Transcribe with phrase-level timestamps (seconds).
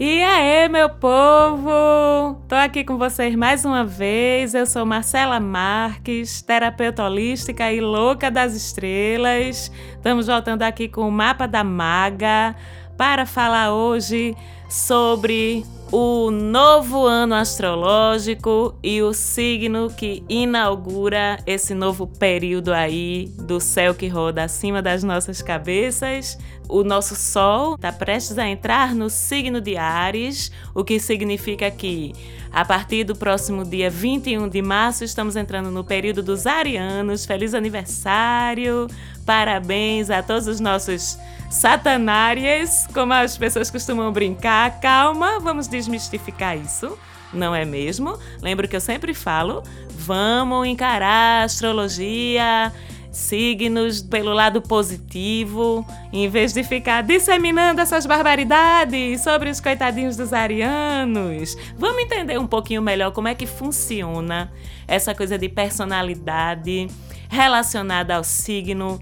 [0.00, 2.40] Oiê, meu povo!
[2.48, 4.54] Tô aqui com vocês mais uma vez.
[4.54, 9.70] Eu sou Marcela Marques, terapeuta holística e louca das estrelas.
[9.94, 12.56] Estamos voltando aqui com o mapa da maga
[12.96, 14.34] para falar hoje
[14.68, 15.62] sobre
[15.92, 23.94] o novo ano astrológico e o signo que inaugura esse novo período aí do céu
[23.94, 26.38] que roda acima das nossas cabeças.
[26.72, 32.14] O nosso Sol está prestes a entrar no signo de Ares, o que significa que
[32.50, 37.26] a partir do próximo dia 21 de março estamos entrando no período dos arianos.
[37.26, 38.86] Feliz aniversário!
[39.26, 41.18] Parabéns a todos os nossos
[41.50, 44.80] satanárias, como as pessoas costumam brincar.
[44.80, 46.98] Calma, vamos desmistificar isso.
[47.34, 48.18] Não é mesmo?
[48.40, 52.72] Lembro que eu sempre falo, vamos encarar a astrologia,
[53.12, 60.32] signos pelo lado positivo, em vez de ficar disseminando essas barbaridades sobre os coitadinhos dos
[60.32, 61.56] arianos.
[61.76, 64.50] Vamos entender um pouquinho melhor como é que funciona
[64.88, 66.88] essa coisa de personalidade
[67.28, 69.00] relacionada ao signo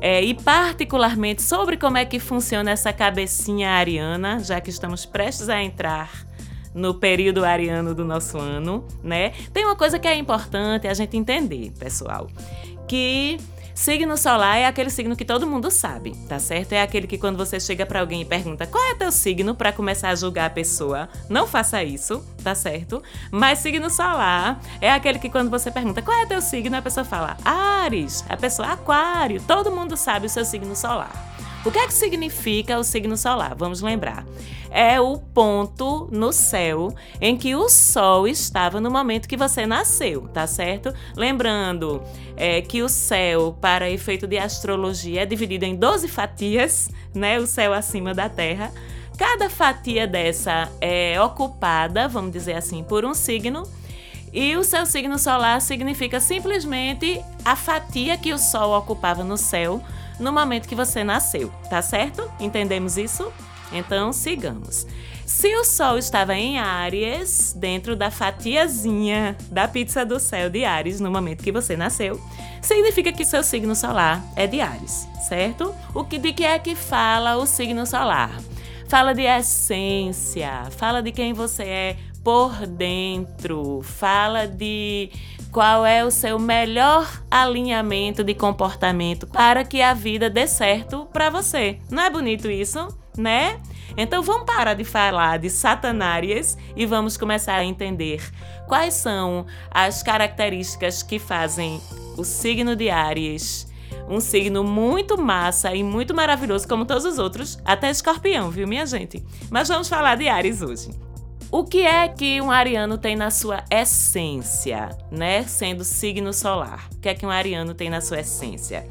[0.00, 5.48] é, e particularmente sobre como é que funciona essa cabecinha ariana, já que estamos prestes
[5.48, 6.26] a entrar
[6.74, 9.30] no período ariano do nosso ano, né?
[9.52, 12.28] Tem uma coisa que é importante a gente entender, pessoal,
[12.88, 13.38] que
[13.74, 16.72] Signo solar é aquele signo que todo mundo sabe, tá certo?
[16.72, 19.72] É aquele que quando você chega para alguém e pergunta qual é teu signo para
[19.72, 23.02] começar a julgar a pessoa, não faça isso, tá certo?
[23.30, 27.04] Mas signo solar é aquele que quando você pergunta qual é teu signo, a pessoa
[27.04, 31.31] fala Ares, a pessoa Aquário, todo mundo sabe o seu signo solar.
[31.64, 33.54] O que é que significa o signo solar?
[33.54, 34.26] Vamos lembrar.
[34.68, 40.22] É o ponto no céu em que o Sol estava no momento que você nasceu,
[40.28, 40.92] tá certo?
[41.14, 42.02] Lembrando
[42.36, 47.38] é, que o céu, para efeito de astrologia, é dividido em 12 fatias, né?
[47.38, 48.72] O céu acima da Terra.
[49.16, 53.62] Cada fatia dessa é ocupada, vamos dizer assim, por um signo.
[54.32, 59.80] E o seu signo solar significa simplesmente a fatia que o Sol ocupava no céu
[60.18, 62.30] no momento que você nasceu, tá certo?
[62.40, 63.32] Entendemos isso?
[63.72, 64.86] Então sigamos.
[65.24, 71.00] Se o Sol estava em Áries, dentro da fatiazinha da pizza do céu de Áries
[71.00, 72.20] no momento que você nasceu,
[72.60, 75.74] significa que seu signo solar é de Áries, certo?
[75.94, 78.38] O que de que é que fala o signo solar?
[78.88, 85.10] Fala de essência, fala de quem você é por dentro, fala de
[85.52, 91.28] qual é o seu melhor alinhamento de comportamento para que a vida dê certo para
[91.28, 91.78] você.
[91.90, 93.60] Não é bonito isso, né?
[93.94, 98.22] Então vamos parar de falar de satanárias e vamos começar a entender
[98.66, 101.78] quais são as características que fazem
[102.16, 103.70] o signo de Áries
[104.08, 108.84] um signo muito massa e muito maravilhoso como todos os outros, até escorpião, viu, minha
[108.84, 109.22] gente?
[109.50, 110.90] Mas vamos falar de Ares hoje.
[111.54, 115.42] O que é que um ariano tem na sua essência, né?
[115.42, 116.88] Sendo signo solar.
[116.94, 118.88] O que é que um ariano tem na sua essência?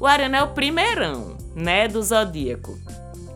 [0.00, 2.78] O ariano é o primeirão, né, do zodíaco.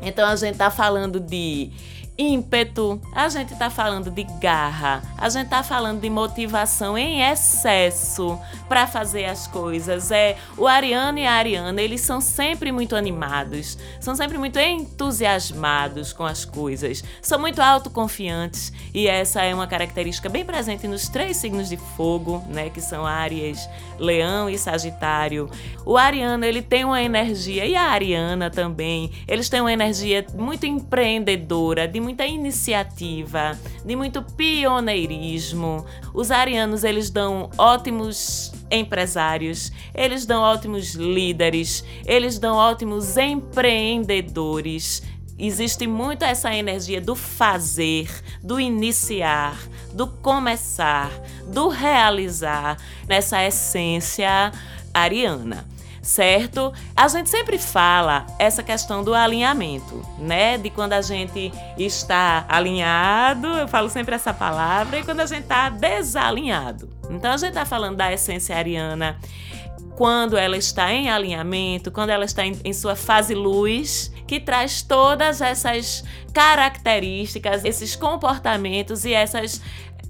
[0.00, 1.72] Então a gente tá falando de
[2.16, 8.38] ímpeto, a gente está falando de garra, a gente está falando de motivação em excesso
[8.68, 10.10] para fazer as coisas.
[10.10, 16.12] É o Ariano e a Ariana, eles são sempre muito animados, são sempre muito entusiasmados
[16.12, 21.36] com as coisas, são muito autoconfiantes e essa é uma característica bem presente nos três
[21.36, 25.50] signos de fogo, né, que são Áries, Leão e Sagitário.
[25.84, 30.64] O Ariano, ele tem uma energia e a Ariana também, eles têm uma energia muito
[30.64, 35.86] empreendedora, de muita iniciativa, de muito pioneirismo.
[36.12, 45.02] Os arianos eles dão ótimos empresários, eles dão ótimos líderes, eles dão ótimos empreendedores.
[45.38, 48.08] Existe muito essa energia do fazer,
[48.42, 49.58] do iniciar,
[49.92, 51.10] do começar,
[51.48, 52.76] do realizar,
[53.08, 54.52] nessa essência
[54.92, 55.73] ariana
[56.04, 56.72] certo?
[56.94, 60.58] A gente sempre fala essa questão do alinhamento, né?
[60.58, 65.42] De quando a gente está alinhado, eu falo sempre essa palavra, e quando a gente
[65.42, 66.88] está desalinhado.
[67.10, 69.18] Então a gente está falando da essência ariana
[69.96, 74.82] quando ela está em alinhamento, quando ela está em, em, sua fase luz, que traz
[74.82, 79.60] todas essas características, esses comportamentos e essas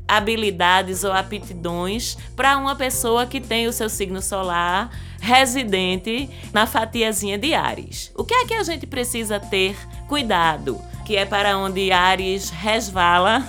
[0.06, 4.90] habilidades ou aptidões para uma pessoa que tem o seu signo solar
[5.20, 8.12] residente na fatiazinha de Ares.
[8.14, 9.75] O que é que a gente precisa ter
[10.06, 10.81] cuidado?
[11.06, 13.43] Que é para onde Ares resvala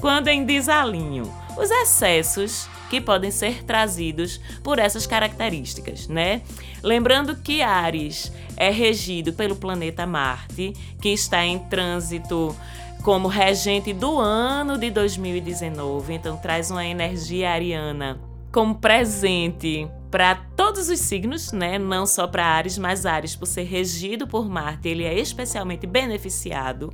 [0.00, 1.39] quando em desalinho.
[1.56, 6.42] Os excessos que podem ser trazidos por essas características, né?
[6.82, 12.54] Lembrando que Ares é regido pelo planeta Marte, que está em trânsito
[13.02, 18.20] como regente do ano de 2019, então traz uma energia ariana
[18.52, 21.78] como presente para todos os signos, né?
[21.78, 26.92] Não só para Ares, mas Ares, por ser regido por Marte, ele é especialmente beneficiado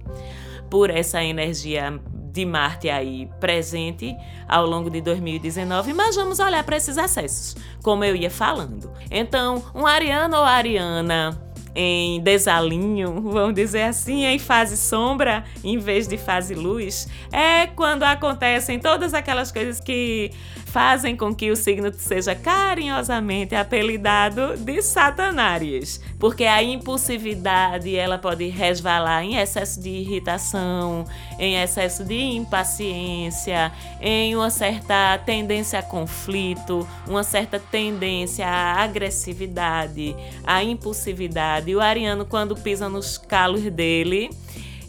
[0.68, 1.98] por essa energia
[2.36, 4.14] de Marte aí presente
[4.46, 8.92] ao longo de 2019, mas vamos olhar para esses acessos, como eu ia falando.
[9.10, 11.40] Então, um ariano ou ariana
[11.74, 18.02] em desalinho, vamos dizer assim, em fase sombra em vez de fase luz, é quando
[18.02, 20.30] acontecem todas aquelas coisas que
[20.76, 28.46] fazem com que o signo seja carinhosamente apelidado de Satanarias, porque a impulsividade ela pode
[28.48, 31.06] resvalar em excesso de irritação,
[31.38, 40.14] em excesso de impaciência, em uma certa tendência a conflito, uma certa tendência à agressividade,
[40.44, 41.74] à impulsividade.
[41.74, 44.28] O ariano quando pisa nos calos dele,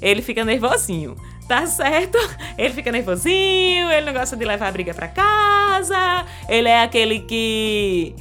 [0.01, 1.15] ele fica nervosinho
[1.47, 2.17] tá certo?
[2.57, 5.07] Ele fica nervosinho, ele não gosta de levar a briga para
[5.77, 8.15] casa, ele é aquele que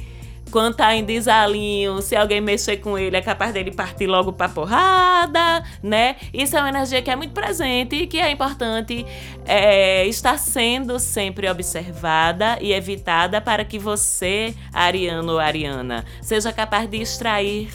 [0.51, 4.47] quando tá em desalinho, se alguém mexer com ele, é capaz dele partir logo pra
[4.47, 6.15] porrada, né?
[6.33, 9.05] Isso é uma energia que é muito presente e que é importante
[9.45, 16.89] é, estar sendo sempre observada e evitada para que você, Ariano ou Ariana, seja capaz
[16.89, 17.69] de extrair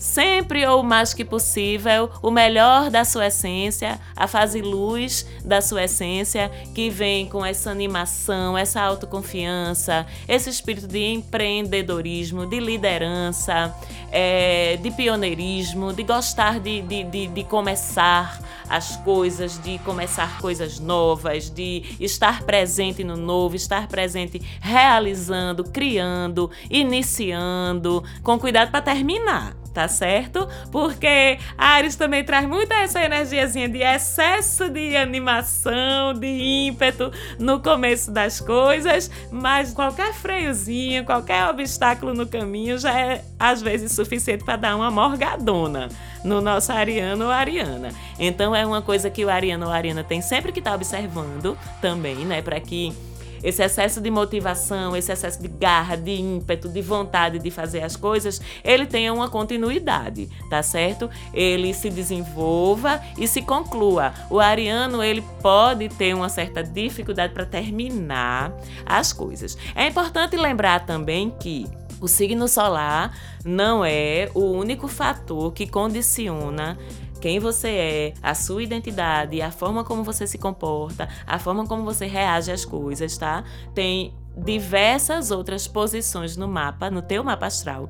[0.00, 5.84] sempre ou mais que possível o melhor da sua essência, a fase luz da sua
[5.84, 13.76] essência, que vem com essa animação, essa autoconfiança, esse espírito de empreendedorismo, de liderança,
[14.10, 20.78] é, de pioneirismo, de gostar de, de, de, de começar as coisas, de começar coisas
[20.78, 29.59] novas, de estar presente no novo, estar presente realizando, criando, iniciando, com cuidado para terminar
[29.72, 30.48] tá certo?
[30.70, 38.10] Porque Ares também traz muito essa energiazinha de excesso de animação, de ímpeto no começo
[38.10, 44.56] das coisas, mas qualquer freiozinho, qualquer obstáculo no caminho já é às vezes suficiente para
[44.56, 45.88] dar uma morgadona
[46.24, 47.90] no nosso ariano ou ariana.
[48.18, 51.56] Então é uma coisa que o ariano ou ariana tem sempre que estar tá observando
[51.80, 52.92] também, né, para que
[53.42, 57.96] esse excesso de motivação, esse excesso de garra, de ímpeto, de vontade de fazer as
[57.96, 61.08] coisas, ele tenha uma continuidade, tá certo?
[61.32, 64.12] Ele se desenvolva e se conclua.
[64.30, 68.52] O ariano, ele pode ter uma certa dificuldade para terminar
[68.84, 69.56] as coisas.
[69.74, 71.66] É importante lembrar também que
[72.00, 73.14] o signo solar
[73.44, 76.78] não é o único fator que condiciona
[77.20, 81.84] quem você é, a sua identidade, a forma como você se comporta, a forma como
[81.84, 83.44] você reage às coisas, tá?
[83.74, 87.88] Tem diversas outras posições no mapa, no teu mapa astral,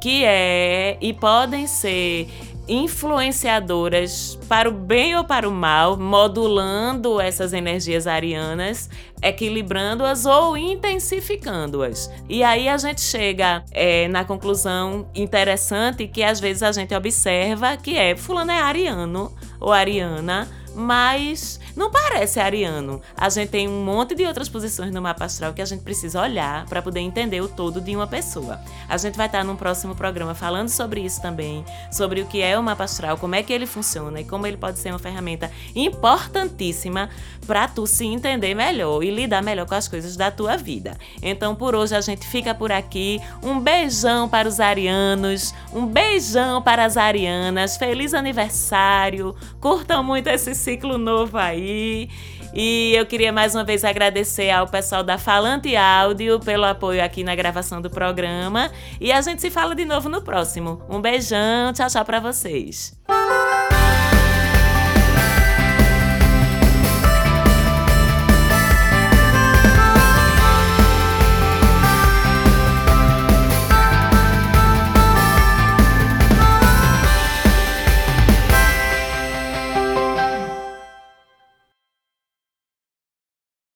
[0.00, 2.28] que é e podem ser
[2.70, 8.88] influenciadoras para o bem ou para o mal, modulando essas energias arianas,
[9.20, 12.08] equilibrando-as ou intensificando-as.
[12.28, 17.76] E aí a gente chega é, na conclusão interessante que às vezes a gente observa
[17.76, 23.00] que é fulano é ariano ou ariana, mas não parece ariano.
[23.16, 26.20] A gente tem um monte de outras posições no mapa astral que a gente precisa
[26.20, 28.60] olhar para poder entender o todo de uma pessoa.
[28.88, 32.58] A gente vai estar num próximo programa falando sobre isso também, sobre o que é
[32.58, 35.50] o mapa astral, como é que ele funciona e como ele pode ser uma ferramenta
[35.74, 37.08] importantíssima
[37.46, 40.96] para tu se entender melhor e lidar melhor com as coisas da tua vida.
[41.22, 43.20] Então, por hoje a gente fica por aqui.
[43.42, 47.76] Um beijão para os arianos, um beijão para as arianas.
[47.76, 49.34] Feliz aniversário.
[49.60, 52.08] Curtam muito esse ciclo novo aí.
[52.52, 57.24] E eu queria mais uma vez agradecer ao pessoal da Falante Áudio pelo apoio aqui
[57.24, 58.70] na gravação do programa.
[59.00, 60.82] E a gente se fala de novo no próximo.
[60.88, 62.98] Um beijão, tchau, tchau para vocês.